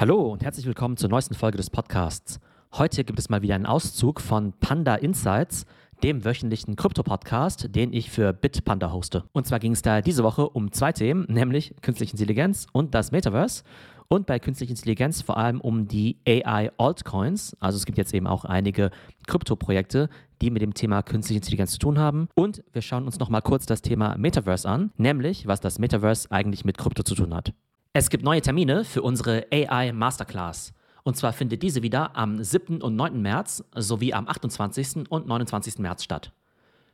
Hallo 0.00 0.32
und 0.32 0.42
herzlich 0.42 0.64
willkommen 0.64 0.96
zur 0.96 1.10
neuesten 1.10 1.34
Folge 1.34 1.58
des 1.58 1.68
Podcasts. 1.68 2.40
Heute 2.72 3.04
gibt 3.04 3.18
es 3.18 3.28
mal 3.28 3.42
wieder 3.42 3.54
einen 3.54 3.66
Auszug 3.66 4.22
von 4.22 4.54
Panda 4.58 4.94
Insights, 4.94 5.66
dem 6.02 6.24
wöchentlichen 6.24 6.74
Krypto-Podcast, 6.74 7.74
den 7.76 7.92
ich 7.92 8.10
für 8.10 8.32
Bitpanda 8.32 8.92
hoste. 8.92 9.24
Und 9.32 9.46
zwar 9.46 9.58
ging 9.58 9.72
es 9.72 9.82
da 9.82 10.00
diese 10.00 10.24
Woche 10.24 10.48
um 10.48 10.72
zwei 10.72 10.92
Themen, 10.92 11.26
nämlich 11.28 11.74
künstliche 11.82 12.12
Intelligenz 12.12 12.66
und 12.72 12.94
das 12.94 13.12
Metaverse. 13.12 13.62
Und 14.08 14.24
bei 14.24 14.38
künstlicher 14.38 14.70
Intelligenz 14.70 15.20
vor 15.20 15.36
allem 15.36 15.60
um 15.60 15.86
die 15.86 16.16
AI-Altcoins. 16.26 17.58
Also 17.60 17.76
es 17.76 17.84
gibt 17.84 17.98
jetzt 17.98 18.14
eben 18.14 18.26
auch 18.26 18.46
einige 18.46 18.92
Krypto-Projekte, 19.26 20.08
die 20.40 20.50
mit 20.50 20.62
dem 20.62 20.72
Thema 20.72 21.02
künstliche 21.02 21.40
Intelligenz 21.40 21.72
zu 21.72 21.78
tun 21.78 21.98
haben. 21.98 22.30
Und 22.34 22.64
wir 22.72 22.80
schauen 22.80 23.04
uns 23.04 23.18
nochmal 23.18 23.42
kurz 23.42 23.66
das 23.66 23.82
Thema 23.82 24.16
Metaverse 24.16 24.66
an, 24.66 24.92
nämlich 24.96 25.46
was 25.46 25.60
das 25.60 25.78
Metaverse 25.78 26.30
eigentlich 26.30 26.64
mit 26.64 26.78
Krypto 26.78 27.02
zu 27.02 27.14
tun 27.14 27.34
hat. 27.34 27.52
Es 27.92 28.08
gibt 28.08 28.22
neue 28.22 28.40
Termine 28.40 28.84
für 28.84 29.02
unsere 29.02 29.46
AI 29.52 29.90
Masterclass. 29.90 30.72
Und 31.02 31.16
zwar 31.16 31.32
findet 31.32 31.64
diese 31.64 31.82
wieder 31.82 32.14
am 32.16 32.40
7. 32.40 32.82
und 32.82 32.94
9. 32.94 33.20
März 33.20 33.64
sowie 33.74 34.14
am 34.14 34.28
28. 34.28 35.10
und 35.10 35.26
29. 35.26 35.80
März 35.80 36.04
statt. 36.04 36.30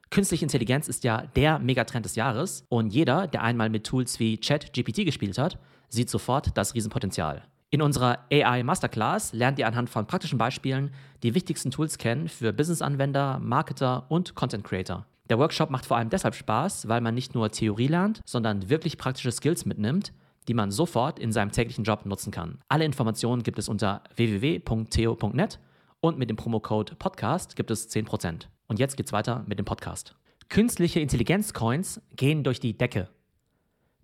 Künstliche 0.09 0.47
Intelligenz 0.47 0.89
ist 0.89 1.05
ja 1.05 1.27
der 1.37 1.59
Megatrend 1.59 2.07
des 2.07 2.17
Jahres 2.17 2.65
und 2.71 2.95
jeder, 2.95 3.27
der 3.27 3.43
einmal 3.43 3.69
mit 3.69 3.85
Tools 3.85 4.19
wie 4.21 4.39
ChatGPT 4.39 5.05
gespielt 5.05 5.37
hat, 5.37 5.59
sieht 5.91 6.09
sofort 6.09 6.57
das 6.57 6.75
Riesenpotenzial. 6.75 7.43
In 7.69 7.83
unserer 7.83 8.21
AI 8.33 8.63
Masterclass 8.63 9.35
lernt 9.35 9.59
ihr 9.59 9.67
anhand 9.67 9.91
von 9.91 10.07
praktischen 10.07 10.39
Beispielen 10.39 10.93
die 11.23 11.35
wichtigsten 11.35 11.71
Tools 11.71 11.99
kennen 11.99 12.27
für 12.27 12.55
Businessanwender, 12.55 13.39
Marketer 13.39 14.07
und 14.09 14.35
Content 14.35 14.65
Creator. 14.65 15.05
Der 15.29 15.39
Workshop 15.39 15.69
macht 15.69 15.85
vor 15.85 15.99
allem 15.99 16.09
deshalb 16.09 16.35
Spaß, 16.35 16.89
weil 16.89 17.03
man 17.03 17.15
nicht 17.15 17.35
nur 17.35 17.51
Theorie 17.51 17.89
lernt, 17.89 18.23
sondern 18.25 18.71
wirklich 18.71 18.97
praktische 18.97 19.33
Skills 19.33 19.67
mitnimmt, 19.67 20.15
die 20.49 20.55
man 20.55 20.71
sofort 20.71 21.19
in 21.19 21.33
seinem 21.33 21.53
täglichen 21.53 21.85
Job 21.85 22.07
nutzen 22.07 22.31
kann. 22.31 22.59
Alle 22.69 22.85
Informationen 22.85 23.43
gibt 23.43 23.59
es 23.59 23.69
unter 23.69 24.03
www.theo.net 24.15 25.59
und 26.01 26.19
mit 26.19 26.31
dem 26.31 26.37
Promocode 26.37 26.95
Podcast 26.97 27.57
gibt 27.57 27.71
es 27.71 27.91
10%. 27.91 28.47
Und 28.69 28.79
jetzt 28.79 28.97
geht's 28.97 29.13
weiter 29.13 29.45
mit 29.47 29.59
dem 29.59 29.65
Podcast. 29.65 30.15
Künstliche 30.49 31.01
Intelligenz-Coins 31.01 32.01
gehen 32.15 32.45
durch 32.45 32.61
die 32.61 32.77
Decke. 32.77 33.09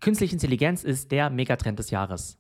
Künstliche 0.01 0.35
Intelligenz 0.35 0.83
ist 0.83 1.13
der 1.13 1.31
Megatrend 1.31 1.79
des 1.79 1.91
Jahres. 1.91 2.39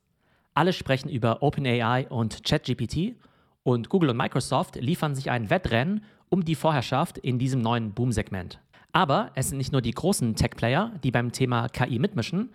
Alle 0.54 0.72
sprechen 0.72 1.08
über 1.08 1.42
OpenAI 1.42 2.08
und 2.08 2.44
ChatGPT 2.44 3.16
und 3.62 3.88
Google 3.88 4.10
und 4.10 4.16
Microsoft 4.16 4.76
liefern 4.76 5.14
sich 5.14 5.30
ein 5.30 5.48
Wettrennen 5.48 6.04
um 6.28 6.44
die 6.44 6.56
Vorherrschaft 6.56 7.18
in 7.18 7.38
diesem 7.38 7.60
neuen 7.60 7.92
Boom-Segment. 7.92 8.58
Aber 8.92 9.30
es 9.34 9.48
sind 9.48 9.58
nicht 9.58 9.72
nur 9.72 9.80
die 9.80 9.92
großen 9.92 10.34
Tech-Player, 10.34 10.92
die 11.02 11.10
beim 11.10 11.32
Thema 11.32 11.68
KI 11.68 11.98
mitmischen, 11.98 12.50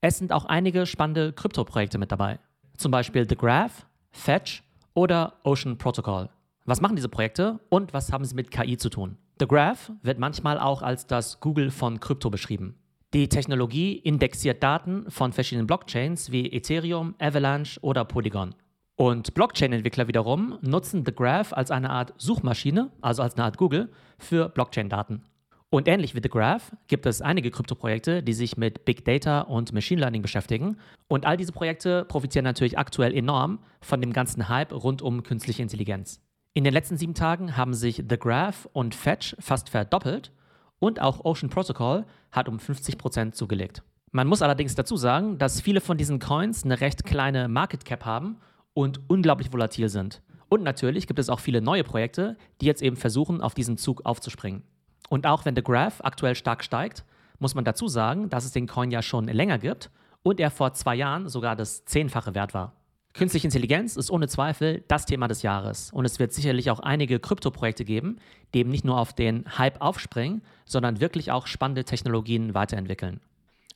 es 0.00 0.18
sind 0.18 0.32
auch 0.32 0.46
einige 0.46 0.86
spannende 0.86 1.32
Krypto-Projekte 1.32 1.98
mit 1.98 2.10
dabei. 2.10 2.38
Zum 2.76 2.90
Beispiel 2.90 3.28
The 3.28 3.36
Graph, 3.36 3.86
Fetch 4.10 4.62
oder 4.94 5.34
Ocean 5.44 5.76
Protocol. 5.76 6.30
Was 6.64 6.80
machen 6.80 6.96
diese 6.96 7.08
Projekte 7.08 7.60
und 7.68 7.92
was 7.92 8.12
haben 8.12 8.24
sie 8.24 8.34
mit 8.34 8.50
KI 8.50 8.76
zu 8.76 8.88
tun? 8.88 9.18
The 9.38 9.46
Graph 9.46 9.92
wird 10.02 10.18
manchmal 10.18 10.58
auch 10.58 10.82
als 10.82 11.06
das 11.06 11.40
Google 11.40 11.70
von 11.70 12.00
Krypto 12.00 12.30
beschrieben. 12.30 12.76
Die 13.12 13.28
Technologie 13.28 13.94
indexiert 13.94 14.62
Daten 14.62 15.10
von 15.10 15.32
verschiedenen 15.32 15.66
Blockchains 15.66 16.30
wie 16.30 16.50
Ethereum, 16.52 17.14
Avalanche 17.18 17.80
oder 17.80 18.04
Polygon. 18.04 18.54
Und 18.96 19.34
Blockchain-Entwickler 19.34 20.08
wiederum 20.08 20.58
nutzen 20.60 21.04
The 21.04 21.14
Graph 21.14 21.52
als 21.52 21.70
eine 21.70 21.90
Art 21.90 22.14
Suchmaschine, 22.18 22.90
also 23.00 23.22
als 23.22 23.34
eine 23.34 23.44
Art 23.44 23.56
Google, 23.56 23.90
für 24.18 24.48
Blockchain-Daten. 24.48 25.24
Und 25.72 25.86
ähnlich 25.86 26.16
wie 26.16 26.20
The 26.20 26.28
Graph 26.28 26.72
gibt 26.88 27.06
es 27.06 27.22
einige 27.22 27.52
Kryptoprojekte, 27.52 28.24
die 28.24 28.32
sich 28.32 28.56
mit 28.56 28.84
Big 28.84 29.04
Data 29.04 29.42
und 29.42 29.72
Machine 29.72 30.00
Learning 30.00 30.20
beschäftigen. 30.20 30.76
Und 31.06 31.26
all 31.26 31.36
diese 31.36 31.52
Projekte 31.52 32.04
profitieren 32.06 32.44
natürlich 32.44 32.76
aktuell 32.76 33.16
enorm 33.16 33.60
von 33.80 34.00
dem 34.00 34.12
ganzen 34.12 34.48
Hype 34.48 34.72
rund 34.72 35.00
um 35.00 35.22
künstliche 35.22 35.62
Intelligenz. 35.62 36.20
In 36.54 36.64
den 36.64 36.72
letzten 36.72 36.96
sieben 36.96 37.14
Tagen 37.14 37.56
haben 37.56 37.74
sich 37.74 38.02
The 38.08 38.18
Graph 38.18 38.68
und 38.72 38.96
Fetch 38.96 39.36
fast 39.38 39.68
verdoppelt 39.68 40.32
und 40.80 41.00
auch 41.00 41.24
Ocean 41.24 41.50
Protocol 41.50 42.04
hat 42.32 42.48
um 42.48 42.56
50% 42.56 43.30
zugelegt. 43.30 43.84
Man 44.10 44.26
muss 44.26 44.42
allerdings 44.42 44.74
dazu 44.74 44.96
sagen, 44.96 45.38
dass 45.38 45.60
viele 45.60 45.80
von 45.80 45.96
diesen 45.96 46.18
Coins 46.18 46.64
eine 46.64 46.80
recht 46.80 47.04
kleine 47.04 47.46
Market 47.46 47.84
Cap 47.84 48.04
haben 48.04 48.38
und 48.74 49.08
unglaublich 49.08 49.52
volatil 49.52 49.88
sind. 49.88 50.20
Und 50.48 50.64
natürlich 50.64 51.06
gibt 51.06 51.20
es 51.20 51.28
auch 51.28 51.38
viele 51.38 51.60
neue 51.60 51.84
Projekte, 51.84 52.36
die 52.60 52.66
jetzt 52.66 52.82
eben 52.82 52.96
versuchen, 52.96 53.40
auf 53.40 53.54
diesen 53.54 53.76
Zug 53.76 54.04
aufzuspringen. 54.04 54.64
Und 55.08 55.26
auch 55.26 55.44
wenn 55.44 55.56
The 55.56 55.62
Graph 55.62 56.00
aktuell 56.02 56.34
stark 56.34 56.62
steigt, 56.62 57.04
muss 57.38 57.54
man 57.54 57.64
dazu 57.64 57.88
sagen, 57.88 58.28
dass 58.28 58.44
es 58.44 58.52
den 58.52 58.66
Coin 58.66 58.90
ja 58.90 59.02
schon 59.02 59.26
länger 59.26 59.58
gibt 59.58 59.90
und 60.22 60.40
er 60.40 60.50
vor 60.50 60.74
zwei 60.74 60.94
Jahren 60.94 61.28
sogar 61.28 61.56
das 61.56 61.84
Zehnfache 61.84 62.34
wert 62.34 62.54
war. 62.54 62.74
Künstliche 63.12 63.48
Intelligenz 63.48 63.96
ist 63.96 64.10
ohne 64.10 64.28
Zweifel 64.28 64.84
das 64.86 65.04
Thema 65.04 65.26
des 65.26 65.42
Jahres 65.42 65.90
und 65.92 66.04
es 66.04 66.20
wird 66.20 66.32
sicherlich 66.32 66.70
auch 66.70 66.78
einige 66.78 67.18
Krypto-Projekte 67.18 67.84
geben, 67.84 68.18
die 68.54 68.60
eben 68.60 68.70
nicht 68.70 68.84
nur 68.84 68.98
auf 68.98 69.12
den 69.12 69.58
Hype 69.58 69.80
aufspringen, 69.80 70.42
sondern 70.64 71.00
wirklich 71.00 71.32
auch 71.32 71.48
spannende 71.48 71.84
Technologien 71.84 72.54
weiterentwickeln. 72.54 73.20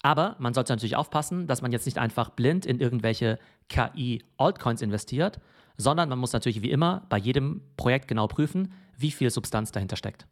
Aber 0.02 0.36
man 0.38 0.54
sollte 0.54 0.72
natürlich 0.72 0.96
aufpassen, 0.96 1.46
dass 1.46 1.62
man 1.62 1.72
jetzt 1.72 1.86
nicht 1.86 1.98
einfach 1.98 2.30
blind 2.30 2.64
in 2.64 2.78
irgendwelche 2.78 3.38
KI-Altcoins 3.70 4.82
investiert, 4.82 5.40
sondern 5.76 6.08
man 6.08 6.18
muss 6.18 6.32
natürlich 6.32 6.62
wie 6.62 6.70
immer 6.70 7.04
bei 7.08 7.18
jedem 7.18 7.62
Projekt 7.76 8.06
genau 8.06 8.28
prüfen, 8.28 8.72
wie 8.96 9.10
viel 9.10 9.30
Substanz 9.30 9.72
dahinter 9.72 9.96
steckt. 9.96 10.26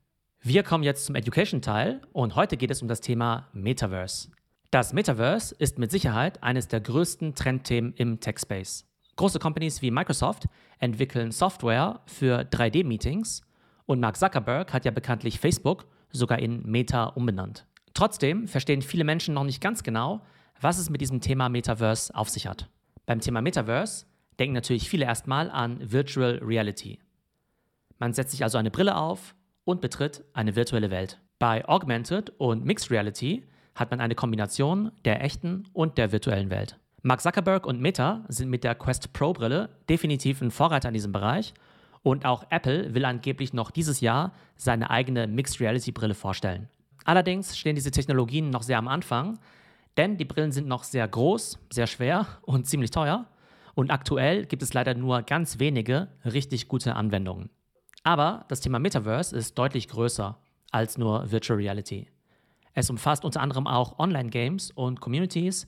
Wir 0.45 0.65
kommen 0.65 0.83
jetzt 0.83 1.05
zum 1.05 1.15
Education-Teil 1.15 2.01
und 2.13 2.35
heute 2.35 2.57
geht 2.57 2.73
es 2.73 2.83
um 2.83 2.89
das 2.89 3.01
Thema 3.01 3.47
Metaverse. 3.53 4.29
Das 4.73 4.93
Metaverse 4.93 5.55
ist 5.57 5.79
mit 5.79 5.93
Sicherheit 5.93 6.43
eines 6.43 6.67
der 6.67 6.81
größten 6.81 7.37
Trendthemen 7.37 7.95
im 7.95 8.19
Tech-Space. 8.19 8.85
Große 9.15 9.39
Companies 9.39 9.83
wie 9.83 9.93
Microsoft 9.93 10.49
entwickeln 10.81 11.31
Software 11.31 12.01
für 12.07 12.41
3D-Meetings 12.41 13.43
und 13.87 14.01
Mark 14.01 14.17
Zuckerberg 14.17 14.73
hat 14.73 14.85
ja 14.85 14.91
bekanntlich 14.91 15.39
Facebook 15.39 15.87
sogar 16.11 16.41
in 16.41 16.69
Meta 16.69 17.05
umbenannt. 17.05 17.65
Trotzdem 17.95 18.49
verstehen 18.49 18.83
viele 18.83 19.05
Menschen 19.05 19.35
noch 19.35 19.45
nicht 19.45 19.61
ganz 19.61 19.85
genau, 19.85 20.23
was 20.61 20.79
es 20.79 20.91
mit 20.91 21.01
diesem 21.01 21.21
Thema 21.21 21.51
Metaverse 21.51 22.13
auf 22.17 22.29
sich 22.29 22.49
hat. 22.49 22.69
Beim 23.07 23.21
Thema 23.21 23.43
Metaverse 23.43 24.07
denken 24.41 24.55
natürlich 24.55 24.89
viele 24.89 25.05
erstmal 25.05 25.53
an 25.53 25.93
Virtual 25.93 26.41
Reality. 26.43 26.99
Man 28.01 28.13
setzt 28.13 28.33
sich 28.33 28.43
also 28.43 28.59
eine 28.59 28.73
Brille 28.73 28.97
auf 28.97 29.37
und 29.65 29.81
betritt 29.81 30.25
eine 30.33 30.57
virtuelle 30.57 30.91
Welt. 30.91 31.21
Bei 31.39 31.67
Augmented 31.69 32.31
und 32.39 32.65
Mixed 32.65 32.91
Reality 32.91 33.45
hat 33.75 33.91
man 33.91 34.01
eine 34.01 34.15
Kombination 34.15 34.93
der 35.05 35.23
echten 35.25 35.65
und 35.73 35.99
der 35.99 36.13
virtuellen 36.13 36.51
Welt. 36.51 36.79
Mark 37.03 37.21
Zuckerberg 37.21 37.67
und 37.67 37.81
Meta 37.81 38.25
sind 38.29 38.49
mit 38.49 38.63
der 38.65 38.75
Quest 38.75 39.13
Pro 39.13 39.33
Brille 39.33 39.71
definitiv 39.89 40.41
ein 40.41 40.51
Vorreiter 40.53 40.89
in 40.89 40.95
diesem 40.95 41.13
Bereich 41.13 41.53
und 42.03 42.25
auch 42.25 42.45
Apple 42.51 42.95
will 42.95 43.05
angeblich 43.05 43.53
noch 43.53 43.71
dieses 43.71 44.01
Jahr 44.01 44.33
seine 44.57 44.91
eigene 44.91 45.27
Mixed 45.27 45.61
Reality 45.61 45.91
Brille 45.91 46.15
vorstellen. 46.15 46.69
Allerdings 47.05 47.59
stehen 47.59 47.75
diese 47.75 47.91
Technologien 47.91 48.51
noch 48.51 48.63
sehr 48.63 48.79
am 48.79 48.87
Anfang, 48.87 49.39
denn 49.97 50.17
die 50.17 50.25
Brillen 50.25 50.53
sind 50.53 50.69
noch 50.69 50.85
sehr 50.85 51.07
groß, 51.09 51.59
sehr 51.73 51.87
schwer 51.87 52.27
und 52.43 52.67
ziemlich 52.67 52.93
teuer 52.93 53.27
und 53.75 53.91
aktuell 53.91 54.47
gibt 54.47 54.63
es 54.63 54.75
leider 54.75 54.95
nur 54.95 55.23
ganz 55.23 55.59
wenige 55.59 56.09
richtig 56.25 56.69
gute 56.69 56.95
Anwendungen. 56.95 57.51
Aber 58.05 58.45
das 58.49 58.61
Thema 58.61 58.79
Metaverse 58.79 59.37
ist 59.37 59.57
deutlich 59.59 59.89
größer 59.89 60.37
als 60.71 60.99
nur 60.99 61.31
Virtual 61.31 61.59
Reality. 61.59 62.09
Es 62.75 62.91
umfasst 62.91 63.25
unter 63.25 63.41
anderem 63.41 63.67
auch 63.67 63.99
Online-Games 63.99 64.71
und 64.73 65.01
Communities 65.01 65.67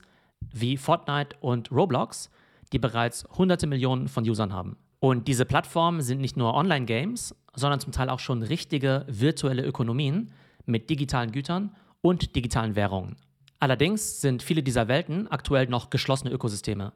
wie 0.51 0.77
Fortnite 0.77 1.35
und 1.39 1.71
Roblox, 1.71 2.29
die 2.73 2.79
bereits 2.79 3.25
hunderte 3.37 3.67
Millionen 3.67 4.07
von 4.07 4.27
Usern 4.27 4.51
haben. 4.51 4.77
Und 4.99 5.27
diese 5.27 5.45
Plattformen 5.45 6.01
sind 6.01 6.19
nicht 6.19 6.35
nur 6.35 6.55
Online-Games, 6.55 7.35
sondern 7.53 7.79
zum 7.79 7.91
Teil 7.91 8.09
auch 8.09 8.19
schon 8.19 8.41
richtige 8.41 9.05
virtuelle 9.07 9.63
Ökonomien 9.63 10.31
mit 10.65 10.89
digitalen 10.89 11.31
Gütern 11.31 11.75
und 12.01 12.35
digitalen 12.35 12.75
Währungen. 12.75 13.15
Allerdings 13.59 14.19
sind 14.19 14.43
viele 14.43 14.63
dieser 14.63 14.87
Welten 14.87 15.27
aktuell 15.27 15.67
noch 15.67 15.89
geschlossene 15.89 16.31
Ökosysteme. 16.31 16.93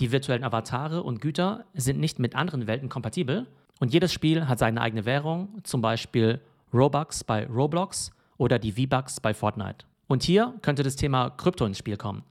Die 0.00 0.12
virtuellen 0.12 0.44
Avatare 0.44 1.02
und 1.02 1.20
Güter 1.20 1.64
sind 1.74 1.98
nicht 1.98 2.18
mit 2.18 2.34
anderen 2.34 2.66
Welten 2.66 2.88
kompatibel 2.88 3.46
und 3.80 3.92
jedes 3.92 4.12
Spiel 4.12 4.48
hat 4.48 4.58
seine 4.58 4.80
eigene 4.80 5.04
Währung, 5.04 5.60
zum 5.62 5.80
Beispiel 5.80 6.40
Robux 6.72 7.24
bei 7.24 7.46
Roblox 7.46 8.10
oder 8.36 8.58
die 8.58 8.72
V-Bucks 8.72 9.20
bei 9.20 9.34
Fortnite. 9.34 9.86
Und 10.06 10.22
hier 10.22 10.54
könnte 10.62 10.82
das 10.82 10.96
Thema 10.96 11.30
Krypto 11.30 11.64
ins 11.64 11.78
Spiel 11.78 11.96
kommen. 11.96 12.24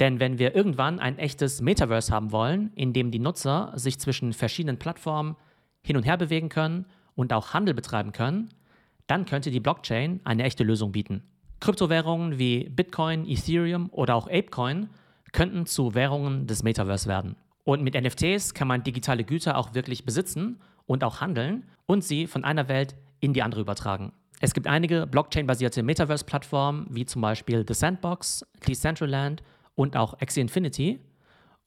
Denn 0.00 0.18
wenn 0.18 0.38
wir 0.38 0.56
irgendwann 0.56 0.98
ein 0.98 1.18
echtes 1.18 1.60
Metaverse 1.60 2.12
haben 2.12 2.32
wollen, 2.32 2.72
in 2.74 2.92
dem 2.92 3.10
die 3.10 3.18
Nutzer 3.18 3.72
sich 3.76 3.98
zwischen 3.98 4.32
verschiedenen 4.32 4.78
Plattformen 4.78 5.36
hin 5.82 5.96
und 5.96 6.04
her 6.04 6.16
bewegen 6.16 6.48
können 6.48 6.86
und 7.14 7.32
auch 7.32 7.54
Handel 7.54 7.74
betreiben 7.74 8.12
können, 8.12 8.48
dann 9.06 9.26
könnte 9.26 9.50
die 9.50 9.60
Blockchain 9.60 10.20
eine 10.24 10.44
echte 10.44 10.64
Lösung 10.64 10.92
bieten. 10.92 11.22
Kryptowährungen 11.60 12.38
wie 12.38 12.68
Bitcoin, 12.70 13.28
Ethereum 13.28 13.88
oder 13.92 14.16
auch 14.16 14.26
Apecoin 14.26 14.88
könnten 15.32 15.66
zu 15.66 15.94
Währungen 15.94 16.46
des 16.46 16.62
Metaverse 16.62 17.08
werden. 17.08 17.36
Und 17.64 17.82
mit 17.82 17.94
NFTs 17.94 18.54
kann 18.54 18.68
man 18.68 18.82
digitale 18.82 19.24
Güter 19.24 19.56
auch 19.56 19.74
wirklich 19.74 20.04
besitzen 20.04 20.60
und 20.86 21.04
auch 21.04 21.20
handeln 21.20 21.64
und 21.86 22.04
sie 22.04 22.26
von 22.26 22.44
einer 22.44 22.68
Welt 22.68 22.94
in 23.20 23.32
die 23.32 23.42
andere 23.42 23.60
übertragen. 23.60 24.12
Es 24.40 24.52
gibt 24.52 24.66
einige 24.66 25.06
Blockchain-basierte 25.06 25.82
Metaverse-Plattformen, 25.82 26.86
wie 26.90 27.06
zum 27.06 27.22
Beispiel 27.22 27.64
The 27.66 27.74
Sandbox, 27.74 28.44
Decentraland 28.66 29.42
und 29.74 29.96
auch 29.96 30.20
Axie 30.20 30.40
Infinity. 30.40 31.00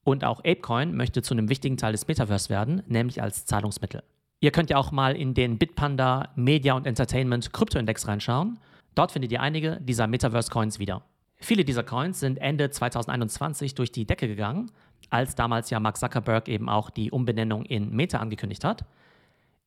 Und 0.04 0.24
auch 0.24 0.40
Apecoin 0.40 0.96
möchte 0.96 1.22
zu 1.22 1.34
einem 1.34 1.50
wichtigen 1.50 1.78
Teil 1.78 1.92
des 1.92 2.08
Metaverse 2.08 2.50
werden, 2.50 2.84
nämlich 2.88 3.22
als 3.22 3.46
Zahlungsmittel. 3.46 4.04
Ihr 4.40 4.52
könnt 4.52 4.70
ja 4.70 4.78
auch 4.78 4.92
mal 4.92 5.16
in 5.16 5.34
den 5.34 5.58
Bitpanda 5.58 6.30
Media 6.36 6.74
und 6.74 6.86
Entertainment 6.86 7.52
Kryptoindex 7.52 8.08
reinschauen. 8.08 8.60
Dort 8.96 9.12
findet 9.12 9.32
ihr 9.32 9.42
einige 9.42 9.80
dieser 9.82 10.08
Metaverse-Coins 10.08 10.80
wieder. 10.80 11.02
Viele 11.40 11.66
dieser 11.66 11.84
Coins 11.84 12.20
sind 12.20 12.38
Ende 12.38 12.70
2021 12.70 13.76
durch 13.76 13.92
die 13.92 14.06
Decke 14.06 14.28
gegangen, 14.28 14.72
als 15.10 15.36
damals 15.36 15.70
ja 15.70 15.80
Mark 15.80 15.98
Zuckerberg 15.98 16.48
eben 16.48 16.70
auch 16.70 16.90
die 16.90 17.12
Umbenennung 17.12 17.66
in 17.66 17.96
Meta 17.96 18.20
angekündigt 18.20 18.64
hat. 18.64 18.86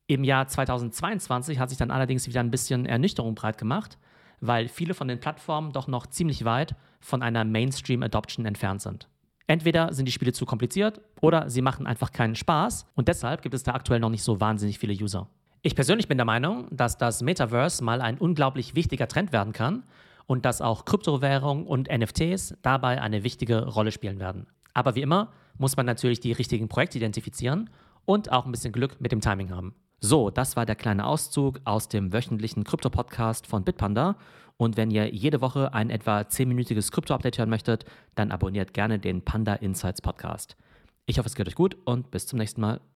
Im 0.07 0.23
Jahr 0.23 0.47
2022 0.47 1.59
hat 1.59 1.69
sich 1.69 1.77
dann 1.77 1.91
allerdings 1.91 2.27
wieder 2.27 2.41
ein 2.41 2.51
bisschen 2.51 2.85
Ernüchterung 2.85 3.35
breit 3.35 3.57
gemacht, 3.57 3.97
weil 4.39 4.67
viele 4.67 4.93
von 4.93 5.07
den 5.07 5.19
Plattformen 5.19 5.71
doch 5.71 5.87
noch 5.87 6.07
ziemlich 6.07 6.45
weit 6.45 6.75
von 6.99 7.21
einer 7.21 7.45
Mainstream-Adoption 7.45 8.45
entfernt 8.45 8.81
sind. 8.81 9.07
Entweder 9.47 9.93
sind 9.93 10.05
die 10.05 10.11
Spiele 10.11 10.33
zu 10.33 10.45
kompliziert 10.45 11.01
oder 11.19 11.49
sie 11.49 11.61
machen 11.61 11.87
einfach 11.87 12.11
keinen 12.11 12.35
Spaß 12.35 12.85
und 12.95 13.07
deshalb 13.07 13.41
gibt 13.41 13.55
es 13.55 13.63
da 13.63 13.73
aktuell 13.73 13.99
noch 13.99 14.09
nicht 14.09 14.23
so 14.23 14.39
wahnsinnig 14.39 14.79
viele 14.79 14.93
User. 14.93 15.27
Ich 15.61 15.75
persönlich 15.75 16.07
bin 16.07 16.17
der 16.17 16.25
Meinung, 16.25 16.67
dass 16.71 16.97
das 16.97 17.21
Metaverse 17.21 17.83
mal 17.83 18.01
ein 18.01 18.17
unglaublich 18.17 18.75
wichtiger 18.75 19.07
Trend 19.07 19.31
werden 19.31 19.53
kann 19.53 19.83
und 20.25 20.45
dass 20.45 20.61
auch 20.61 20.85
Kryptowährungen 20.85 21.67
und 21.67 21.89
NFTs 21.91 22.55
dabei 22.61 23.01
eine 23.01 23.23
wichtige 23.23 23.65
Rolle 23.67 23.91
spielen 23.91 24.19
werden. 24.19 24.47
Aber 24.73 24.95
wie 24.95 25.01
immer 25.01 25.31
muss 25.57 25.77
man 25.77 25.85
natürlich 25.85 26.19
die 26.19 26.31
richtigen 26.31 26.67
Projekte 26.67 26.97
identifizieren 26.97 27.69
und 28.05 28.31
auch 28.31 28.45
ein 28.45 28.51
bisschen 28.51 28.73
Glück 28.73 28.99
mit 28.99 29.11
dem 29.11 29.21
Timing 29.21 29.51
haben. 29.51 29.75
So, 29.99 30.31
das 30.31 30.55
war 30.55 30.65
der 30.65 30.75
kleine 30.75 31.05
Auszug 31.05 31.61
aus 31.63 31.87
dem 31.87 32.11
wöchentlichen 32.11 32.63
Krypto-Podcast 32.63 33.45
von 33.45 33.63
Bitpanda. 33.63 34.15
Und 34.57 34.75
wenn 34.75 34.91
ihr 34.91 35.13
jede 35.13 35.41
Woche 35.41 35.73
ein 35.73 35.89
etwa 35.89 36.21
10-minütiges 36.21 36.91
Krypto-Update 36.91 37.37
hören 37.37 37.49
möchtet, 37.49 37.85
dann 38.15 38.31
abonniert 38.31 38.73
gerne 38.73 38.97
den 38.97 39.23
Panda 39.23 39.53
Insights 39.53 40.01
Podcast. 40.01 40.57
Ich 41.05 41.19
hoffe, 41.19 41.27
es 41.27 41.35
geht 41.35 41.47
euch 41.47 41.55
gut 41.55 41.77
und 41.85 42.09
bis 42.09 42.25
zum 42.25 42.39
nächsten 42.39 42.61
Mal. 42.61 42.81